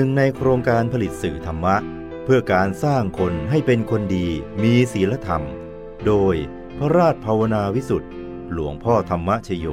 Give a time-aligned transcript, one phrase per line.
[0.00, 1.76] นึ่งในโครงการผลิตสื่อธรรมะ
[2.24, 4.26] เพื่อการสร้างคนให้เป็นคนดี
[4.62, 5.42] มีศีลธรรม
[6.06, 6.34] โดย
[6.78, 8.10] พระราชภาวนาวิสุทธ์
[8.52, 9.66] หลวงพ่อธรรมชโย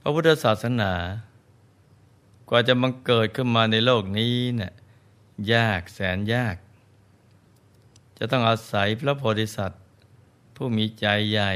[0.00, 0.92] พระพุทธศาสนา
[2.48, 4.72] กว่าจะบังเกิดขึ้นมาในโลกนี้เนะ่ย
[5.52, 6.56] ยากแสนยาก
[8.18, 9.82] จะต้องอาศัยพระโพธิสัตว์
[10.56, 11.54] ผู้มีใจใหญ่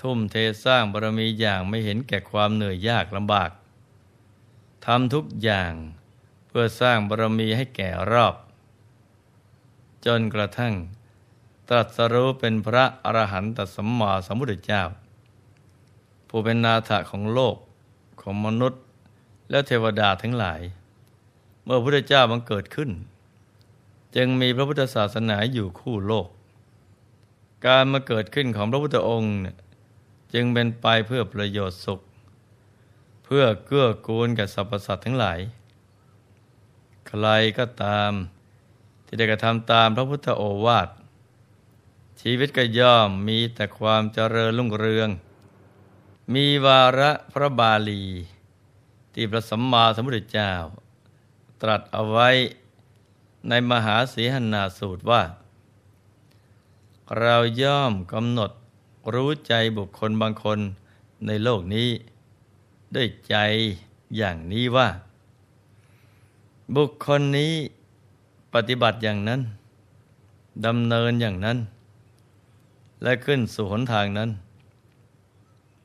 [0.00, 3.50] ทุ่มเทสร้างบารมีอย่างไม่เห็นแก่ความเหนื่อยยากลำบาก
[4.84, 5.72] ทำทุกอย่าง
[6.46, 8.34] เพื่อสร้างบารมีให้แก่รอบ
[10.06, 10.74] จนกระทั่ง
[11.68, 14.82] ตรัสรู้เป็นพระอรหันตสัมมาสัมพุทธเจ้า
[16.28, 17.56] ผู้เป็นนาถะของโลก
[18.20, 18.82] ของมนุษย์
[19.50, 20.60] และเทวดาทั้งหลาย
[21.64, 22.90] เมื่อพระพุทธเจ้าบังเกิดขึ้น
[24.16, 26.28] จึงมีพระพุทธศาสนาอยู่คู่โลก
[27.66, 29.34] การมาเกิดขึ้นของพระพุทธองค์
[30.38, 32.00] จึงเป็นไปเพื่อประโยชน์สุข
[33.24, 35.40] เพื่อเกื้อกูลแก่สรรพสัตว์ทั้งหลาย
[37.06, 37.26] ใคร
[37.58, 38.12] ก็ตาม
[39.06, 40.88] ที่ได้กระทำตามพระพุทธโอวาท
[42.20, 45.08] ชีวิตก็ย่อมมีแต่ความเจริญรุ่งเรือง
[46.34, 48.04] มีวาระพระบาลี
[49.12, 50.52] ที่พระสัมมาสัมพุทธเจ้า
[51.62, 52.28] ตรัสเอาไว้
[53.48, 55.22] ในมหาสีหนาสูตรว่า
[57.18, 58.50] เราย่อมกำหนด
[59.14, 60.58] รู้ใจบุคคลบางคน
[61.26, 61.88] ในโลกนี้
[62.94, 63.36] ด้วยใจ
[64.16, 64.88] อย่างนี้ว่า
[66.76, 67.52] บุคคลนี้
[68.54, 69.40] ปฏิบัติอย่างนั้น
[70.66, 71.58] ดำเนินอย่างนั้น
[73.02, 74.30] และขึ้นสู่หนทางนั้น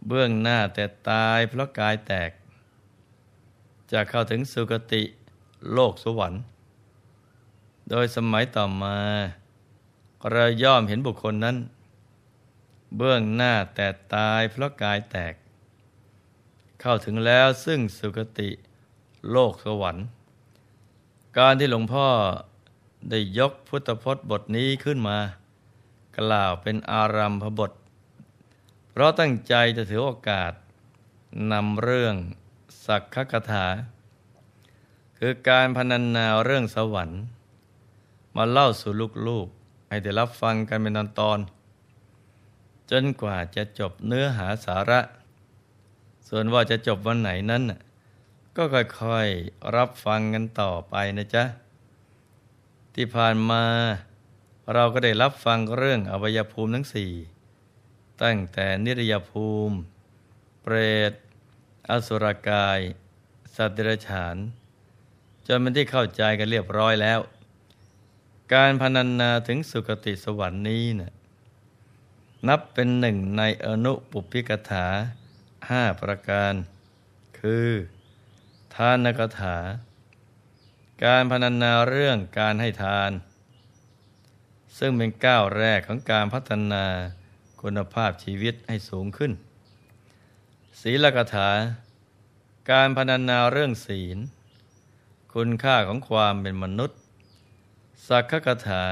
[0.08, 2.32] เบื้องหน้าแต่ตายเพราะกายแตก
[3.92, 5.04] จะเข้าถึงสุคติ
[5.74, 6.42] โลกสวรรค์
[7.90, 8.98] โดยสมัยต่อมา
[10.32, 11.58] เราย่อมเห็นบุคคลนั้น
[12.98, 15.34] เบื้องหน้าแต่ตายเพราะกายแตก
[16.82, 18.50] เข้าถึงแล้วซึ่งสุคติ
[19.32, 20.06] โลกสวรรค์
[21.38, 22.08] การที่หลวงพ่อ
[23.10, 25.20] ได้ยกพุทธพจน์บทนี้ขึ้นมา
[26.18, 27.72] กล่าวเป็นอารัมพบท
[28.90, 30.54] เพราะตั้งใจจะถือโอกาส
[31.52, 32.16] นำเรื่อง
[32.86, 33.68] สักขกถา
[35.18, 37.22] คือการพนันนาเรื่องสวรรค์
[38.36, 38.92] มาเล่าสู่
[39.28, 41.40] ลูกๆ ให้ได้รับฟังกันเป็นตอนตอน
[42.92, 45.02] จนกว่าจะจบเนื้อหาสาระ
[46.30, 47.64] ส่วนว่าจะจบวันไหนนั้น
[48.56, 51.44] ก็ค่อยๆรับฟังกันต่อไปนะจ๊ะ
[52.96, 53.64] ที่ผ่านมา
[54.74, 57.12] เราก็ได้รับฟังเรื่องอวัยภูมิทั้งสี่
[58.24, 59.76] ตั้งแต่นิรยภูมิ
[60.62, 60.76] เปร
[61.12, 61.14] ต
[61.90, 62.80] อสุรกาย
[63.56, 64.36] สัตว์เดรัจฉาน
[65.48, 67.20] จนเป็นที่เข้าใจกันเรียบร้อยแล้ว
[68.54, 71.14] การพนันนาถึงสุคติสวรรค์นี้นะ
[72.48, 74.86] นับเป็นหนึ่งในอนุปุพิกถา
[75.70, 76.54] ห้าประการ
[77.40, 77.70] คือ
[78.76, 79.58] ทานกถา
[81.04, 83.12] การพนันนาเรื่องการให้ทาน
[84.78, 86.86] ซึ่งเป็นก้าวแรกของการพัฒนา
[87.62, 89.32] คุณภาพชีวิตให้สูงขึ้น
[90.82, 91.50] ศีลกถา
[92.72, 94.18] การพนันนาเรื่องศีล
[95.34, 96.98] คุณค่าของความเป็นมนุษย์
[98.08, 98.84] สักขกถา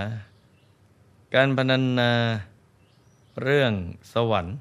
[1.34, 2.12] การพนันนา
[3.44, 3.73] เรื่อง
[4.13, 4.55] สวรรค์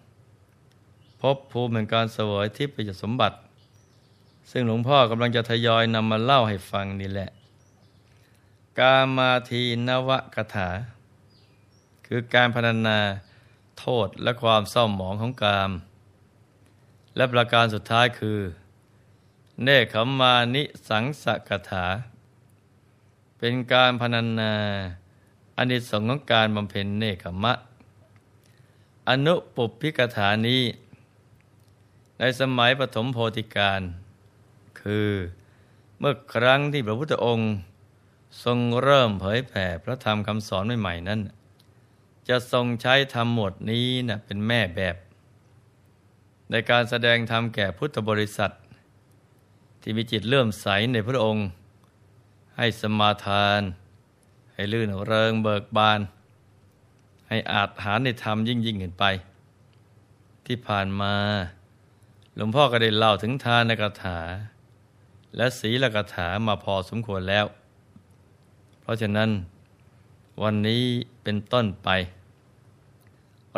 [1.21, 3.37] พบภูมิเป็นการเสวยทิพย์สมบัติ
[4.51, 7.31] ซึ่งหลวงพ่อกำลังจะทยอยนำมาเล่าให้ฟังนี่แหละ
[8.79, 10.69] กามาทีนวกถา
[12.07, 12.99] คือการพรรณนา
[13.79, 15.71] โทษและความเศร้าหมองของกาม
[17.17, 18.41] และประการสุดท้ายคือ
[19.63, 21.87] เนคขมานิสังสกถา
[23.39, 24.55] เป็นการพรรณนา
[25.57, 27.53] อนิสงส์ของการบำเพ็ญเนคขมะ
[29.09, 30.63] อนุปุพิกถานี้
[32.19, 33.81] ในสมัยปฐมโพธิการ
[34.81, 35.11] คือ
[35.99, 37.53] เมื่อครั้งที่พระพุทธองค์
[38.45, 41.21] ทรงเริ่มเผยแผ่พระธรรมคำสอนใหม่ๆนั้น
[42.29, 44.97] จะทรงใช้ธรรมหมดนี้นะเป็นแม่แบบ
[46.51, 48.53] ในการแสดงธรรมแก่พุทธบริษัท
[49.81, 51.47] ที่มีจิตเลื่อมใสในพระองค์
[52.57, 53.63] ให้สมาทาน
[54.53, 56.01] ให้ลื่นเริงเบิกบาน
[57.29, 59.05] ให้อาจหาในธรรมยิ่งยิ่งขึ้นไป
[60.47, 61.15] ที่ผ่านมา
[62.37, 64.19] หลวงพ่อก็ได้เล่าถึงทานกถา
[65.37, 67.47] และศีลกถามาพอสมควรแล้ว
[68.81, 69.31] เพราะฉะนั้น
[70.43, 70.85] วันนี้
[71.23, 71.89] เป็นต้นไป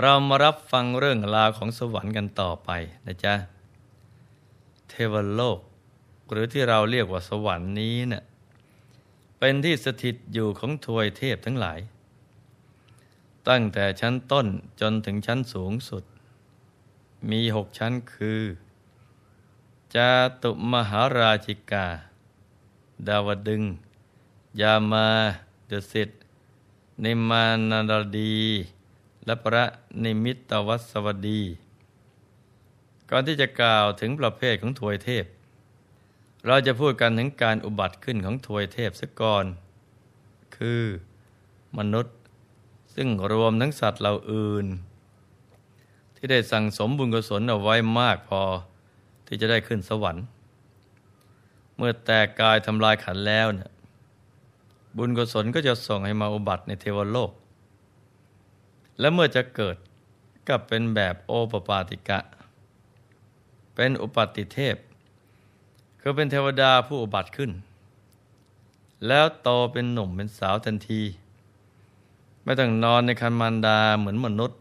[0.00, 2.70] เรามารับฟังเรื่องราวของสวรรค์กันต่อไป
[3.06, 3.34] นะจ๊ะ
[4.88, 5.58] เทวโลก
[6.30, 8.22] หรือที่เราเรียกว่าสวรรค์นี้เนะ่ย
[9.38, 11.78] เป็นที่สถิตอยู่ของทวยเทพทั้งหลาย
[13.48, 14.46] ตั้งแต่ชั้นต้น
[14.80, 16.04] จนถึงชั้นสูงสุด
[17.30, 18.42] มีหกชั้นคือ
[19.94, 20.10] จา
[20.42, 21.86] ตุมหาราชิกา
[23.06, 23.62] ดาวดึง
[24.60, 25.08] ยามา
[25.68, 26.10] เดสิต
[27.04, 28.36] นิมานารดี
[29.24, 29.64] และพระ
[30.04, 31.42] นิมิตวัสวดี
[33.10, 35.24] ก่อนที่จะกล่าวถึงประเภทของถวยเทพ
[36.46, 39.44] เราจะพูดกันถึงการอุบัติขึ้นของถวยเทพสักก่อน
[40.56, 40.82] คือ
[41.78, 42.16] มนุษย์
[43.02, 44.66] ซึ่งรวมทั้งสัตว์เหล่าอื่น
[46.16, 48.42] ที่ได้สั่งสมบุญกุศลเอาไว้มากพอ
[49.26, 50.24] ที่จะได้ขึ้นสวรรค์
[51.76, 53.70] เมื่อแตกกายทำลายขันแล้วเนี่ย
[54.96, 57.30] บุญกุศลก็จะส่งให้มาอุบัติในเทวโลก
[58.98, 59.76] และเมื่อจะเกิด
[60.48, 62.20] ก็เป็นแบบโอปปาติกะ
[63.74, 64.76] เป็นอุปัติเทพ
[66.00, 67.50] คือเป็นเทวดาผู้อุบัติขึ้น
[69.06, 71.02] แล้วโตเป็นหนุ่มเป็นสาวทันที
[72.50, 74.60] ไม่ต้องนอนในคันมารดาเหมือนมนุษย์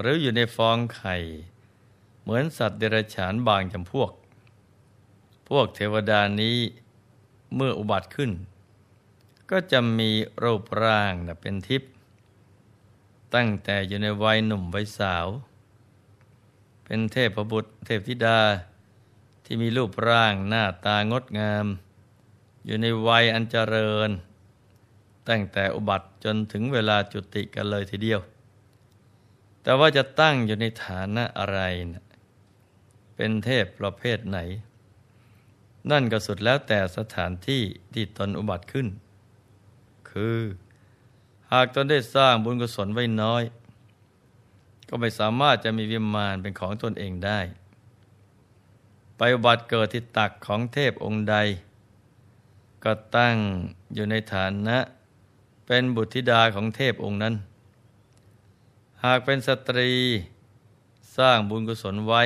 [0.00, 1.16] หรืออยู่ในฟองไข่
[2.22, 4.12] เหมือนสัตว์เดรัจฉานบางจำพวก
[5.48, 6.58] พวกเทวดานี้
[7.54, 8.30] เมื่ออุบัติขึ้น
[9.50, 10.10] ก็จะมี
[10.42, 11.90] รูปร่างเป็นทิพย์
[13.34, 15.26] ตั้งแต่อยู่ในวัยหนุ่มวัยสาว
[16.84, 18.40] เป็นเทพบุตรเทพธิดา
[19.44, 21.66] ที่มีรูปร่างหน้าตางดงาม
[22.64, 24.12] อยู่ในวัยอันเจริญ
[25.30, 28.20] ตั้งแต่อุบัติจนถึงเวลาจุติกันเลยทีเดียว
[29.62, 31.60] แต่ว่าจะตั้งอยู่ในฐานะอะไร
[31.92, 32.04] นะ
[33.16, 34.38] เป็นเทพประเภทไหน
[35.90, 37.62] นั่นก็สุดแล้วแต่สถานที่
[37.94, 38.86] ที่ตนอุบัติขึ้น
[40.10, 40.38] คือ
[41.52, 43.42] หากตนได้สร้างบุญกุศลไว้น้อย
[44.88, 47.40] ก็ไม่สามารถจะมีวิมานเป็นของตนเองได้
[49.16, 51.36] ไปอุบัติเกิดที่ตักของเทพองค์ใด
[52.84, 53.36] ก็ตั้ง
[53.94, 54.78] อยู่ในฐานะ
[55.72, 57.34] เป็นบุตรธิดาของเทพองค์นั้น
[59.04, 59.90] หากเป็นสตรี
[61.16, 62.22] สร้างบุญกุศลไว้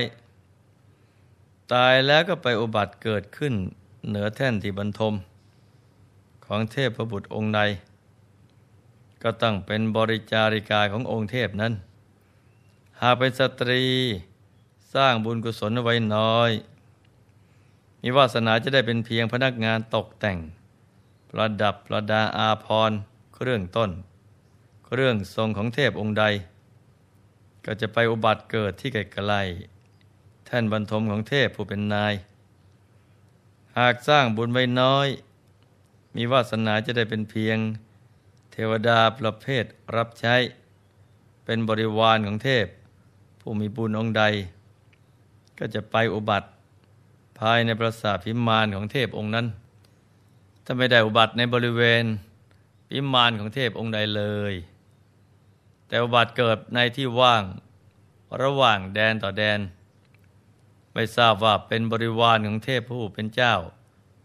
[1.73, 3.55] ตายแล้วก็ไปอุบัติเกิดขึ้น
[4.09, 5.15] เหนือแท่นที่บรรทม
[6.47, 7.61] ของเทพพระบุตรองค์ใด
[9.23, 11.73] ก็ต้องเป็นบริจาริกาขององค์เทพนั้น
[13.03, 13.83] หากเป็นสตรี
[14.95, 16.51] สร้างบุญกุศลไว้น้อย
[18.03, 20.39] มีวาสนาจะได้เป็นเพียงพนักงานตกแต่ง
[21.31, 22.93] ประดับประดาอาพร
[23.35, 23.91] เครื่องต้น
[24.87, 26.25] เครื่องทรงของเทพองค์ใด
[27.65, 32.15] ก็จะไปอุบัติเกิดที่ไกลๆท่นบรรทมของเทพผู้เป็นนาย
[33.79, 35.09] หากสร้างบุญไว้น้อย
[36.17, 37.59] มีวาสนาจะได้เป็นเพียง
[38.53, 39.65] เทวดาประเภท
[39.97, 40.37] รับใช้
[41.45, 42.67] เป็นบริวารของเทพ
[43.41, 44.25] ผู้มีบุญองค์ใด
[45.59, 46.49] ก็จะไปอุบัติ
[47.39, 49.47] ภายในปราสาทพิมานของเทพองค์นั้น
[50.65, 52.05] ถ้าไม่ได้อุบัติในบริเวณ
[52.97, 54.55] พิมานของเทพองค์ใดเลย
[55.87, 57.45] แต่อุบัติเกิดในที่ว่าง
[58.43, 59.61] ระหว่างแดนต่อแดน
[60.93, 63.55] ไม่ทราบว่าเป็นบริวารของเทพผู้เป็นเจ้า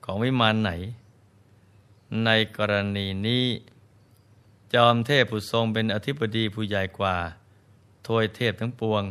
[0.06, 0.71] ของวิมานไหน
[2.25, 3.45] ในกรณีนี้
[4.74, 7.16] จอมเทพผู้ทรงเป็นอธิบดีผู้ใหญ่กว่า
[8.07, 9.04] ทวยเทพทั้งปวง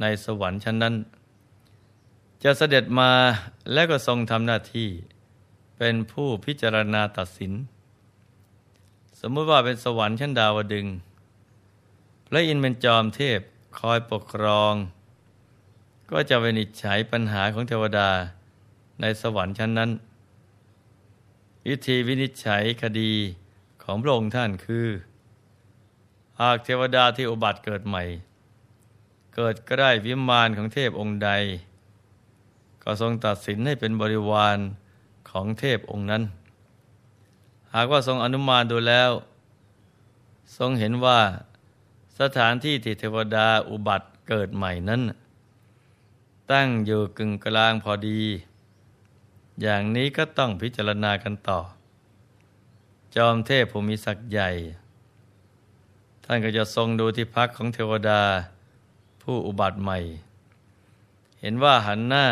[0.00, 0.94] ในสวรรค์ชั้นนั้น
[2.42, 3.10] จะเสด็จมา
[3.72, 4.88] และก็ทรงทำหน้าที่
[5.78, 7.54] เป็นผู้พิจารณาตัดสิน
[9.28, 10.86] มมติว่าเป็นสวรรค์ชั้นดาวดึง
[12.28, 13.40] พระอินทร์เป็นจอมเทพ
[13.78, 14.74] คอยปกครอง
[16.10, 18.10] ก็จะวินิจฉัยปัญหาของเทวดา
[19.00, 19.90] ในสวรรค์ชั้นนั้น
[21.68, 23.12] วิธีวินิจฉัยคดี
[23.82, 24.88] ของพระองค์ท่านคือ
[26.40, 28.02] หากเทวดาที่อุบัติเกิดใหม่
[29.34, 31.30] เกิดใกล้วิมานของเทพองค์ใด
[32.82, 34.58] ก็ทรงตัดสินให้เป็นบริวาร
[35.30, 36.22] ของเทพองค์นั้น
[37.74, 39.10] หากว่าทรงอนุมานดูแล้ว
[40.58, 41.20] ทรงเห็นว่า
[42.20, 45.02] สถานที่ที่เทวดาอุบัติเกิดใหม่นั้น
[46.52, 48.20] ตั้งอยู่กึ่งกลางพอดี
[49.62, 51.60] อย่างนี้ก็ต้องพิจารณากันต่อ
[53.16, 54.50] จอมเทพผู้มีศักย์ใหญ่
[56.24, 58.22] ท่านก็จะทรงดูที่พักของเทวดา
[59.22, 59.98] ผู้อุบัติใหม่
[61.40, 62.26] เห็นว่าหันหน้า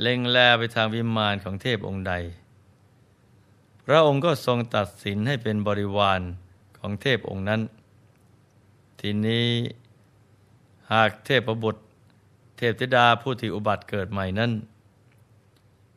[0.00, 2.14] เล็งแลไปทางวิมานของเทพองค์ใด
[3.86, 6.20] พระองค์ก็ทรงตัดสินให้เป็นบริวาร
[6.78, 7.60] ของเทพองค์นั้น
[9.00, 9.48] ทีนี้
[10.92, 11.82] หากเทพประบุตร
[12.58, 14.52] เทพธิดาผู้ที่อุบัติเกิดใหม่นั้น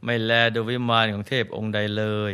[0.04, 2.34] ไม่แลดูวิมานของเทพองค์ใดเลย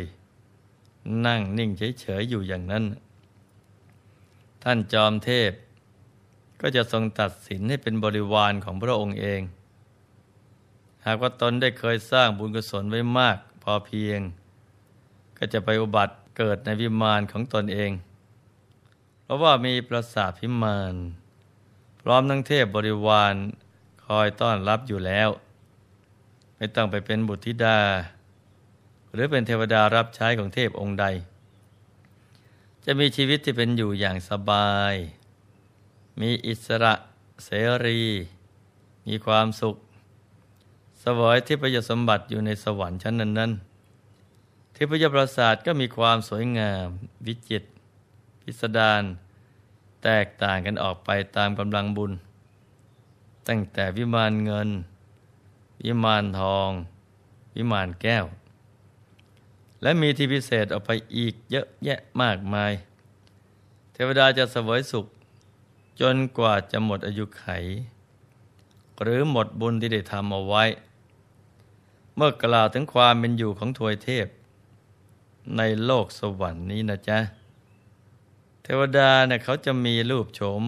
[1.26, 1.70] นั่งนิ่ง
[2.00, 2.84] เฉยๆอยู่อย่างนั้น
[4.62, 5.52] ท่านจอมเทพ
[6.60, 9.40] ก็จะทรงตัดสินให้เป็นบริวารของพระองค์เอง
[11.06, 14.20] หากว่าตนได้เคยสร้างบุญกุศลไว้มากพอเพียง
[15.38, 17.92] ก็จะไปอุบัติเกิดในวิมานของตนเอง
[19.22, 20.94] เพราะว่ามีประสาทพิมาน
[22.00, 23.34] พร้อมทั้งเทพบริวาร
[24.04, 25.28] คอยต้อนรับอยู่แล้ว
[26.56, 27.80] ไม่ต้องไปเป็นบุตรธิดา
[29.12, 31.06] หรือเป็นเทวดารับใช้ของเทพองค์ใด
[32.84, 34.94] จะมีชีวิตที่เป็นอยู่อย่างสบาย
[36.20, 36.94] มีอิสระ
[37.44, 37.48] เส
[37.84, 38.02] รี
[39.06, 39.76] มีความสุข
[41.02, 43.75] สวยที่ประโยชน์สมบัติอยู่ในสวรรค์ชั้นนั้นๆ
[44.76, 46.86] ทพยปราสาทก็มีความสวยงาม
[47.26, 47.68] วิจิตร
[48.42, 49.02] พิสดาร
[50.04, 52.12] แตกต่างกันออกไปตามกำลังบุญ
[53.48, 54.68] ตั้งแต่วิมานเงิน
[55.84, 56.70] วิมานทอง
[57.56, 58.24] วิมานแก้ว
[59.82, 62.72] และมีที่พิเศษออกไปอีกเยอะแยะมากมาย
[63.92, 65.06] เทวดาจะสวยสุข
[66.00, 67.46] จนกว่าจะหมดอายุไข
[69.02, 70.64] หรือหมดบุญที่ได้ทำเอาไว้
[72.16, 74.26] เมื่อกล่าวถึงความเป็นอยู่ของทวยเทพ
[75.56, 77.18] ในโลกสวรรค์นี้นะจ๊ะ
[78.62, 80.62] เทวดาเนี่ยเขาจะมีรูปโฉม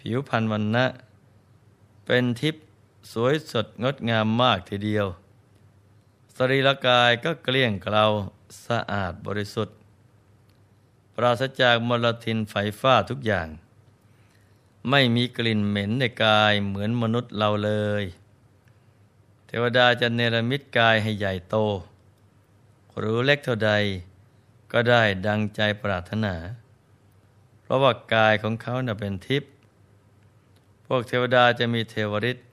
[0.00, 0.86] ผิวพรรณวันนะ
[2.06, 2.64] เป็นทิพย์
[3.12, 5.06] สวยสดงดงามมากทีเดียว
[6.36, 8.04] สรีระกายก็เกลี้ยงเกลา
[8.66, 9.76] สะอาดบริสุทธิ์
[11.14, 13.48] ปราศจากมลทินไฟฟ้าทุกอย่าง
[14.90, 18.04] ไม่มีกลิ่นเหม็นในกายเหมือนมนุษย์เราเลย
[19.46, 21.56] เทวดาจะเนรมิตกายให้ใหญ่โต
[22.98, 23.72] หรือเล็กเท่าใด
[24.72, 26.34] ก็ได้ดังใจปรารถนา
[27.62, 29.50] เพราะว่ากายของเขาเน่ะเป็นทิพย์
[30.86, 32.46] พวกเทวดาจะมีเทวฤทธิ์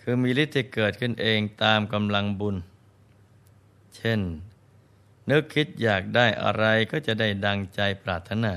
[0.00, 2.56] คือมีฤทธิ์ที่เกิดขึ้นเองตามกำลังบุญ
[3.96, 4.20] เช่น
[5.30, 8.54] นึกคิดอยากได้อะไรก็จะได้ดังใจปรารถนา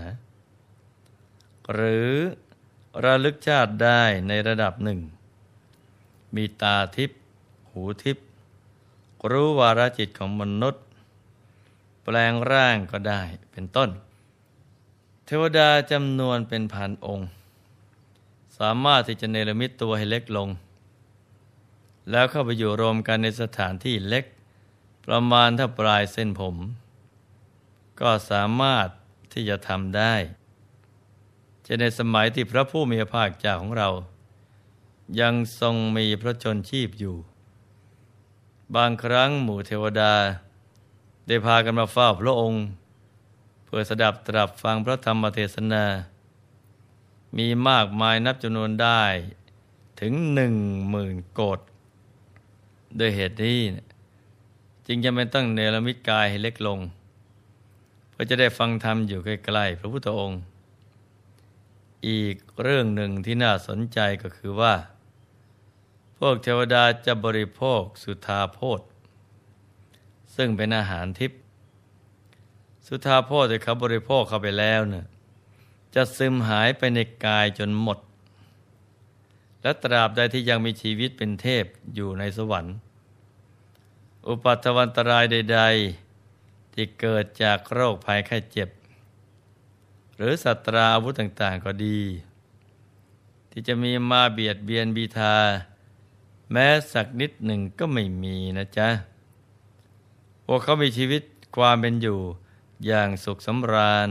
[1.74, 2.10] หรือ
[3.04, 5.00] ระลึกชาติได้ในระดับหนึ่ง
[6.36, 7.20] มีตาทิพย์
[7.70, 8.28] หูทิพย์
[9.32, 10.84] รู้วาระจิตของมนุษย์
[12.04, 13.90] แปลงร่างก็ได้เป็นต้น
[15.26, 17.28] เทวดาจำนวนเป็นพันองค์
[18.58, 20.50] สามารถที่จะเนรมิตตัวให้เล็กลง
[22.10, 24.26] แล้วเข้าไปอยู่รวมกันในสถานที่เล็ก
[25.06, 26.56] ประมาณเท่าปลายเส้นผม
[28.02, 28.88] ก็สามารถ
[29.34, 30.14] ที่จะทำได้
[31.66, 33.90] จะในสมัยที่พระผู้มีพระภาคเจ้าของเรา
[35.20, 37.16] ยังทรงมีพระชนชีพอยู่
[38.76, 40.14] บางครั้งหมู่เทวดา
[41.28, 42.62] ได้พากันมาเฝ้าพระองค์
[43.66, 45.86] เพื่อสดับตรับฟังพระธรรมเทศนา
[47.38, 49.04] มีมากมายนับจำนวนได้
[50.00, 50.56] ถึงหนึ่ง
[50.90, 51.60] หมื่นโกด
[52.98, 53.60] โดยเหตุนี้
[54.88, 56.80] จึงจะไม่ต้องเนรมิตกายให้เล็กลง
[58.10, 60.40] เพื่อจะได้ฟังธรรมอยู่ใกล้ๆพระพุทธองค์
[62.08, 64.74] อีกเรื่องหนึ่งที่น่าสนใจก็คือว่า
[66.28, 68.82] วกเทวดาจะบริโภคสุธาโพธ
[70.36, 71.40] ซึ่งเป็นอาหารทิพย์
[72.88, 75.06] สุธาโพธิเขาบริโภคเข้าไปแล้วเนะ่ย
[75.96, 78.00] จะซึมหายไปในกายจนหมด
[79.62, 81.66] และตราบใดที่ยังมีชีวิตเป็นเทพ
[81.96, 82.76] อยู่ในสวรรค์
[84.28, 85.62] อุปัตวันตรายใด
[86.18, 88.70] ๆ ที่เกิดจากโรคภัยไข้เจ็บ
[90.16, 92.00] หรือสัตราอาวุธต่าง ๆ ก็ดี
[93.52, 95.36] ที่จะมีมาเบียดเบียนบีทา
[96.56, 98.90] แม้สักนิดหนึ่งก็ไม่มีนะจ๊ะ
[100.46, 101.24] พวกเขามีชีวิต
[101.58, 102.20] ความเป็นอยู่
[102.86, 104.10] อย่างสุขสำราญ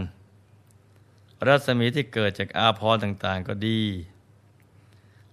[1.47, 3.83] รัศมีที่เกิดจากอาภรต่างๆก็ดี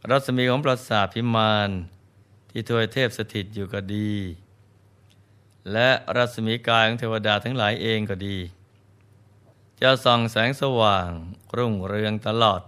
[0.10, 1.70] รัศมีของปราสาทพิมาน
[2.50, 4.12] ที่ทวยเทพสถิตอยู่ก็ดี
[5.72, 8.38] และรัศมีกายของเทวดาทั้งหลายเองก็ดี
[9.82, 11.10] จะส่องแสงสว่าง
[11.58, 12.62] รุ่งเรืองตลอด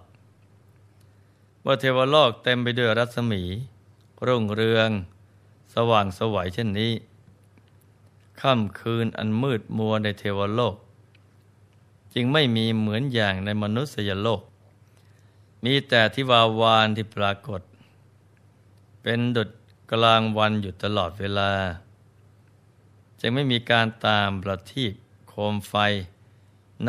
[1.62, 3.44] เมื่อเทวโลกเต็มไปด้วยรัศมี
[4.28, 4.90] รุ่งเรือง
[5.74, 6.94] สว่างสวัยเช่นนี้
[8.42, 10.76] ค่ำคืนอันมืดมัวในเทวโลก
[12.14, 14.42] จึงไม่มีเหมือนอย่างในมนุษยโลก
[15.64, 17.62] มีแต่ทิวาวานที่ปรากฏ
[19.02, 19.50] เป็นดุจ
[19.92, 21.52] กลางวันอยู่ตลอดเวลา
[23.20, 24.94] จึงไม่มีการตามประทีป
[25.28, 25.76] โคมไฟ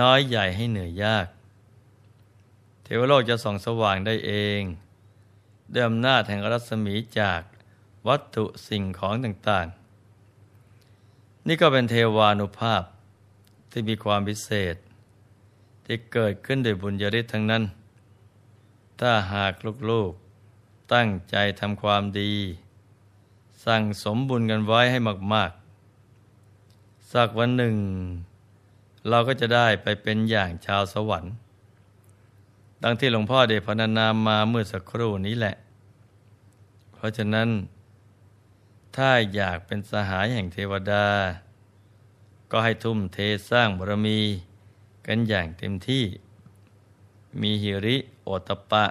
[0.01, 1.27] น้อยใหญ่ให้เหนื่อยยาก
[2.83, 4.63] เทวโลกจะส่องสว่างได้เอง
[5.73, 7.43] ด้วยอำนาจแห่งรัศมีจาก
[8.09, 12.83] วัตถุสิ่งของต่างๆ นี่ก็เป็นเทวานุภาพ
[13.71, 14.77] ที่มีความพิเศษ
[15.85, 17.63] ที่เกิดขึ้นโดยบุญญาฤทธิ์ทั้งนั้น
[19.01, 19.53] ถ้าหาก
[19.91, 22.33] ลูกๆ ตั้งใจทำความดี
[23.65, 24.99] สั่งสมบุญกันไว้ให้
[25.35, 25.51] มาก
[26.33, 27.77] ๆ สักวันหนึ่ง
[29.09, 31.35] เราก็จะได้ไปเป็นอย่างชาวสวรรค์
[32.83, 35.55] ดังที่หลวงพ่อเดชพนานามาเมื่อสักครู่นี้แหละ
[37.03, 37.49] ราะฉะนั้น
[38.97, 41.07] ถ้าอยากเป็นสหายแห่งเทวดา
[42.51, 43.19] ก็ให้ทุ่มเท
[43.51, 44.21] สร้างบารมี
[45.07, 46.05] กันอย่างเต็มที่
[47.41, 48.85] มีหิริโอตปะ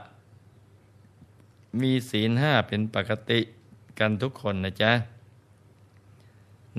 [1.82, 3.40] มีศีลห้าเป็นปกติ
[4.00, 4.94] กันทุกคนนะจ๊ะ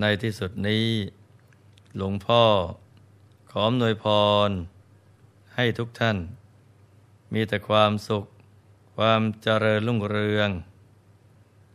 [0.00, 0.86] ในที่สุดนี้
[1.96, 2.42] หลวงพ่อ
[3.50, 4.04] ขออำนวยพ
[4.48, 4.50] ร
[5.54, 6.18] ให้ทุกท่าน
[7.32, 8.24] มีแต่ความสุข
[8.96, 10.50] ความเจริญรุ่งเรือง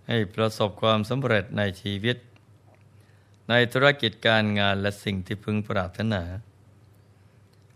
[0.07, 2.17] ให้ประสบความสำเร็จในชีวิต
[3.49, 6.23] ในธุรกิจการงานและสิ่งที่พึงปรารถนา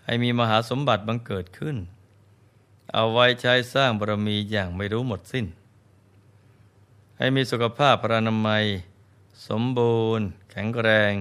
[0.05, 1.77] ให้มีมหาสมบัติบังเกิดขึ้น
[2.93, 5.45] เอาไว้ใช้สร้างบารมีอย่างไม่รู้หมดสิ้น
[7.17, 8.65] ให้มีสุขภาพพรานามัย
[9.47, 11.13] สมบูรณ์ แข็งแรง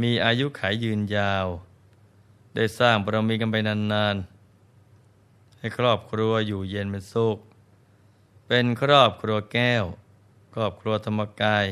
[0.00, 1.46] มีอายุขายยืนยาว
[2.54, 7.38] ได้สร้างบารมีกันไปนานๆ ให้ครอบครัวอยู่เย็นเป็นสุข
[8.46, 9.84] เป็นครอบครัวแก้ว
[10.54, 11.66] ครอบครัวธรรมกาย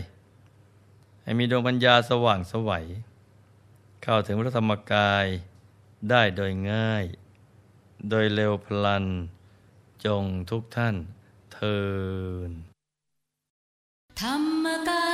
[1.23, 2.87] ให้มีดวงปัญญาสว่างสวัย
[4.03, 5.27] เข้าถึงพระธรรมกาย
[6.11, 7.05] ได้โดยง่าย
[8.09, 9.05] โดยเร็วพลัน
[10.05, 10.97] จงทุกท่าน
[11.53, 11.79] เทิ
[12.49, 12.51] น
[14.21, 15.14] ธรรมกาย